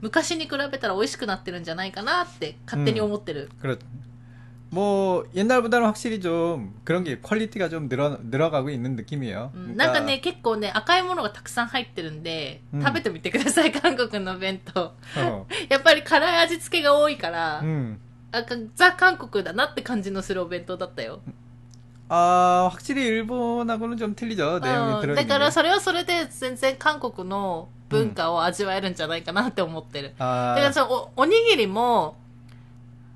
[0.00, 3.78] 昔に比べたら美味しくなってるんじゃないかなって勝手に思ってる、 그렇.
[4.70, 9.52] 뭐 옛날보다는 확실히 좀 그런 게 퀄리티가 좀 늘어 늘어가고 있는 느낌이에요.
[9.54, 15.44] うんなんかね、結構ね赤いものがたくさん入ってるんで、うん食べてみてください韓 国の弁当 어.
[15.68, 17.98] やっぱり辛い味付けが多いから、 음.
[18.32, 21.20] あかザ韓国だなって感じのするお弁当だったよ、
[22.08, 25.50] 아 확실히 일본하고는 좀 틀리죠 내용이 うん 들어있는 だから 게.
[25.52, 30.09] それはそれで全然韓国の 文化を味わえるんじゃないかなって思ってる。
[30.09, 32.15] うん、だからそのお、おにぎりも、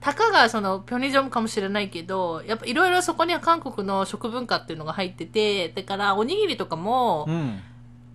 [0.02, 7.62] たかがその、ピョニジョムかもしれないけど、やっぱいろいろそこには韓国の食文化っていうのが入ってて、だからおにぎりとかも、うん、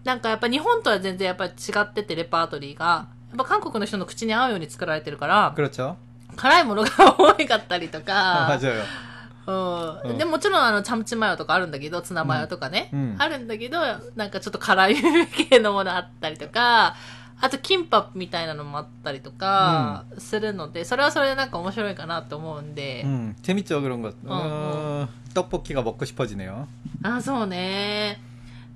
[0.05, 3.09] なんかやっぱ日本とは全然やっぱ違ってて、レパートリーが。
[3.29, 5.53] やっぱ韓国の人の口に合うように作られてるから、
[6.37, 8.47] 辛いものが多かったりとか、
[9.48, 13.80] うんうんでもちろんあのチャムチマヨとかあるんだけどツナマヨとかね、うんあるんだけど
[14.16, 14.96] なんかちょっと辛い
[15.50, 16.96] 系のものあったりとか
[17.42, 24.16] あとキンパみたいなのもあったりとかするので、それはそれでなんか面白いかなと思うんで、 음, 재밌죠 그런 것.
[24.26, 26.68] 어, 어, 떡볶이가 먹고 싶어지네요.
[27.04, 28.22] あそうね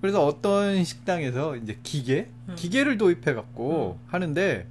[0.00, 2.54] 그래서 어떤 식당에서 이제 기계 음.
[2.56, 4.66] 기계를 도입해 갖고 하는데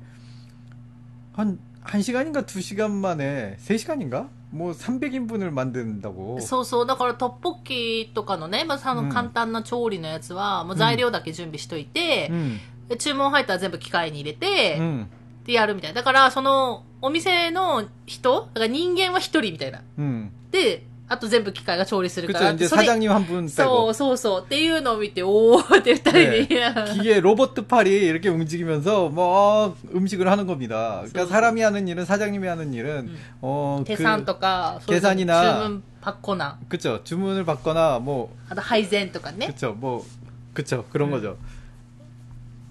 [1.33, 4.29] 한 1시간인가 2시간 만에 3시간인가?
[4.51, 6.39] 뭐 300인분을 만든다고.
[6.41, 6.85] そうそう。
[6.85, 12.59] だから、トッポッキとかのね、まあ、あの、うん簡単な調理のやつは、もう材料だけ準備しといて、 음.
[12.89, 15.07] で注文入ったら全部機械に入れて、 음.
[15.45, 15.95] でやるみたいな。
[15.95, 19.81] だから、その、お店の人だから人間は一人みたいな。
[19.97, 20.31] 음.
[20.51, 22.51] で、 あと全部機械が調理するか 그쵸 ら。
[22.53, 24.41] 이제 それ 사장님 한 분 そ 빼고 うそうそう。
[24.45, 26.47] っていうのを見て、おーって二人で。
[26.93, 31.01] 기계 로봇 팔이 이렇게 움직이면서 뭐 음식을 하는 겁니다.
[31.03, 33.17] 그러니까 그래서- 사람이 하는 일은 사장님이 하는 일은 음.
[33.41, 36.57] 어 手算とか、そういう 계산이나 注文パッコナ。
[36.69, 39.47] 그쵸 주문을 받거나 뭐 あと配膳とかね。
[39.47, 40.05] 그쵸 뭐
[40.53, 41.11] 그쵸 그런 음.
[41.11, 41.35] 거죠.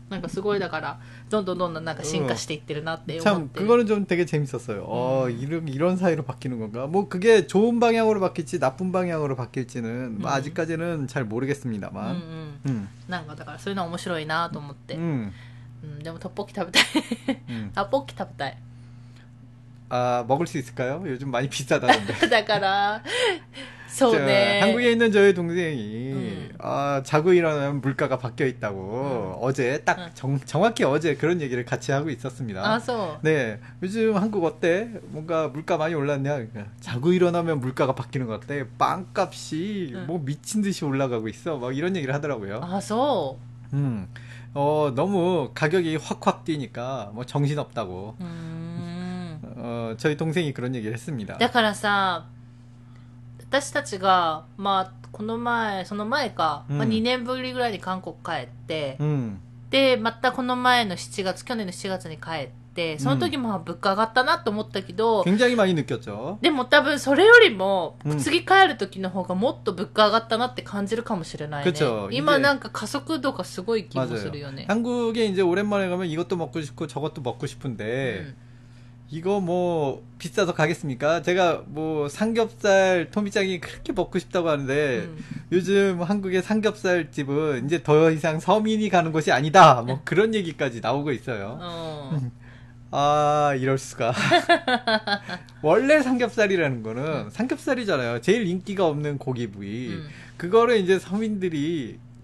[0.09, 0.99] なんかすごいだから、
[1.35, 3.67] どんどんどんどんなんか進化していってるなって思 참 ってる。
[3.67, 4.85] 그거는 좀 되게 재밌었어요.
[4.87, 5.31] 어 음.
[5.39, 6.87] 이런 이런 사이로 바뀌는 건가?
[6.87, 10.35] 뭐 그게 좋은 방향으로 바뀔지 나쁜 방향으로 바뀔지는 뭐 음.
[10.35, 12.17] 아직까지는 잘 うんう 모르겠습니다만.
[12.17, 12.61] ん。
[12.67, 12.89] 음.
[13.09, 14.97] なんかだからそういうの面白いなと思って。
[14.97, 15.33] 음.
[15.83, 16.83] うん、でもトッポッキ食べたい。
[17.49, 17.71] 음.
[17.75, 18.59] トッポッキ食べたい。
[19.89, 21.03] 아 먹을 수 있을까요?
[21.07, 22.29] 요즘 많이 비싸다는데.
[22.31, 23.03] だから、
[23.89, 24.61] そう 저 ね。
[24.63, 26.49] 한국에 있는 저희 동생이 음.
[26.61, 30.09] 아, 자고 일어나면 물가가 바뀌어 있다고 어제 딱 음.
[30.15, 32.63] 정, 정확히 어제 그런 얘기를 같이 하고 있었습니다.
[32.63, 33.25] あ、そう。
[33.25, 34.89] 네, 요즘 한국 어때?
[35.09, 36.35] 뭔가 물가 많이 올랐냐?
[36.37, 38.55] 그러니까 자고 일어나면 물가가 바뀌는 것 같아.
[38.79, 40.05] 빵값이 응.
[40.07, 41.59] 뭐 미친 듯이 올라가고 있어.
[41.59, 42.61] 막 이런 얘기를 하더라고요.
[42.63, 43.39] あ、そ
[43.73, 44.07] 음,
[44.55, 48.15] 어 너무 가격이 확확 뛰니까 뭐 정신 없다고.
[48.21, 48.23] う。
[48.23, 48.94] うーん。
[49.55, 51.37] 어 저희 동생이 그런 얘기를 했습니다.
[51.39, 52.27] だからさ、
[53.41, 59.39] 私たちが、まあ、この前、その前か、まあ、うん2年ぶりぐらいに韓国帰って、 음,
[59.71, 66.39] で、またこの前の7月、去年の7月に帰って、その時もまあ物価上がったなと思ったけど、 굉장히 많이 느꼈죠.
[66.41, 71.73] でも多分それよりもうん、次帰る時の方がもっと物価上がったなって感じるかもしれないね。
[71.73, 74.31] 그쵸 今 이제 なんか加速度がすごい気もす 맞아요.
[74.31, 74.67] るよね。
[74.69, 78.44] 한국에 이제 오랜만에 가면 이것도 먹고 싶고 저것도 먹고 싶은데 うん
[79.12, 81.22] 이거 뭐 비싸서 가겠습니까?
[81.22, 85.18] 제가 뭐 삼겹살 토미짱이 그렇게 먹고 싶다고 하는데 음.
[85.52, 89.82] 요즘 한국의 삼겹살 집은 이제 더 이상 서민이 가는 곳이 아니다.
[89.82, 91.60] 뭐 그런 얘기까지 나오고 있어요.
[91.62, 92.20] 어.
[92.92, 94.14] 아 이럴 수가.
[95.62, 97.30] 원래 삼겹살이라는 거는 음.
[97.30, 98.22] 삼겹살이잖아요.
[98.22, 99.90] 제일 인기가 없는 고기 부위.
[99.90, 100.08] 음.
[100.38, 102.00] 그거를 이제 서민들이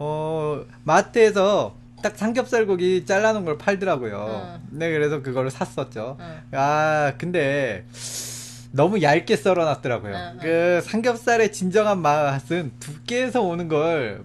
[0.00, 4.60] 어 마트에서 딱 삼겹살 고기 잘라놓은 걸 팔더라고요.
[4.70, 6.16] 네 그래서 그거를 샀었죠.
[6.20, 7.84] うん 아 근데
[8.72, 10.14] 너무 얇게 썰어놨더라고요.
[10.14, 10.38] 응, 응.
[10.40, 14.22] 그 삼겹살의 진정한 맛은 두께에서 오는 걸,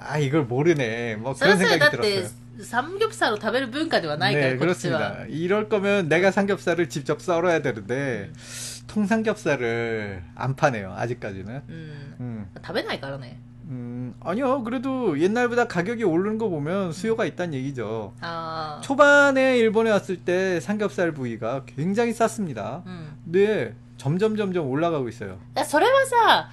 [0.00, 1.16] 아, 이걸 모르네.
[1.16, 2.46] 뭐 それ 그런 はそれだ 생각이 って 들었어요.
[2.62, 5.24] サムギョプサルを食べる文化ではないから、 네, こっちは 그렇습니다.
[5.28, 8.30] 이럴 거면 내가 삼겹살을 직접 썰어야 되는데,
[8.86, 11.62] 통삼겹살을 안 파네요, 아직까지는.
[11.68, 13.38] うん、 음, 食べないからね
[13.70, 14.62] 음, 아니요.
[14.62, 18.12] 그래도 옛날보다 가격이 오르는 거 보면 수요가 있다는 얘기죠.
[18.20, 22.82] ああ 초반에 일본에 왔을 때 삼겹살 부위가 굉장히 쌌습니다.
[22.86, 25.38] うん 근데 점점 점점 올라가고 있어요.
[25.54, 26.48] だそれはさ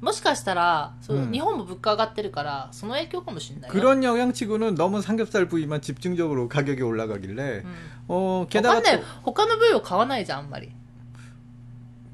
[0.00, 7.74] もしかしたらそう、うん日本も物価上がってるからその影響かもしれないよ 그런 영향치고는 너무 삼겹살 부위만 집중적으로 가격이 올라가길래 うん
[8.08, 10.70] 어 わか 게다가 んない 또 他の部位を買わないじゃんあんまり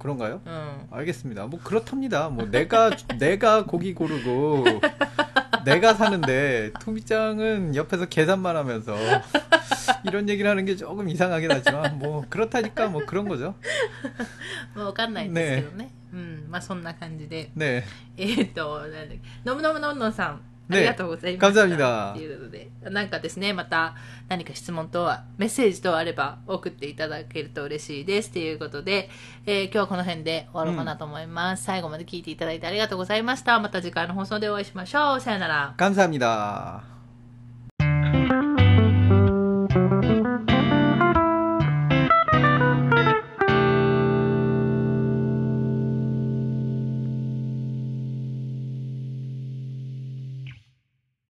[0.01, 0.41] 그런가요?
[0.45, 1.47] うん 알겠습니다.
[1.47, 2.29] 뭐 그렇답니다.
[2.29, 4.65] 뭐 내가 내가 고기 고르고
[5.65, 8.95] 내가 사는데 토미짱은 옆에서 계산만 하면서
[10.05, 13.55] 이런 얘기를 하는 게 조금 이상하긴 하지만 뭐 그렇다니까 뭐 그런 거죠.
[14.75, 17.83] まあわかんないんですけどねうんまあそんな感じで 네.
[18.17, 20.41] えっ、となんだっけのむのむのんのんさん
[20.71, 21.61] あねりがとうございました。
[21.63, 23.95] 감사합니다 ということで、なんかですね、また
[24.29, 28.33] 何か質問等は、メッセージ等あれば送っていただけると嬉しいです。
[28.33, 29.09] ということで、
[29.47, 31.63] えー今日はこの辺で終わろうかなと思います。
[31.63, 33.61] 最後まで聞いていただいてありがとうございました。
[33.61, 35.21] また次回の放送でお会いしましょう。
[35.21, 35.75] さよなら。
[35.77, 36.83] 감사합니다.